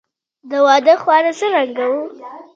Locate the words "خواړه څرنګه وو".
1.01-2.03